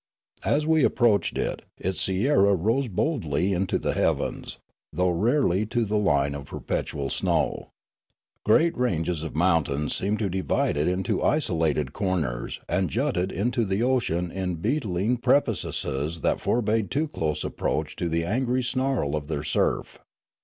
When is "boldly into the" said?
2.87-3.93